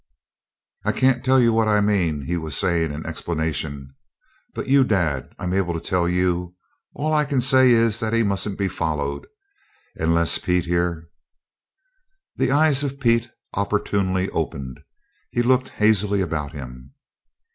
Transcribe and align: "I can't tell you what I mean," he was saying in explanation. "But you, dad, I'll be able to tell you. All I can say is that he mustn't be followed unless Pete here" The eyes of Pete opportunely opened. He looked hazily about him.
"I 0.83 0.93
can't 0.93 1.23
tell 1.23 1.39
you 1.39 1.53
what 1.53 1.67
I 1.67 1.79
mean," 1.79 2.25
he 2.25 2.35
was 2.35 2.57
saying 2.57 2.91
in 2.91 3.05
explanation. 3.05 3.93
"But 4.55 4.67
you, 4.67 4.83
dad, 4.83 5.29
I'll 5.37 5.51
be 5.51 5.57
able 5.57 5.75
to 5.75 5.79
tell 5.79 6.09
you. 6.09 6.55
All 6.95 7.13
I 7.13 7.23
can 7.23 7.39
say 7.39 7.69
is 7.69 7.99
that 7.99 8.11
he 8.11 8.23
mustn't 8.23 8.57
be 8.57 8.67
followed 8.67 9.27
unless 9.95 10.39
Pete 10.39 10.65
here" 10.65 11.07
The 12.37 12.49
eyes 12.49 12.83
of 12.83 12.99
Pete 12.99 13.29
opportunely 13.53 14.27
opened. 14.31 14.79
He 15.29 15.43
looked 15.43 15.69
hazily 15.69 16.21
about 16.21 16.51
him. 16.53 16.95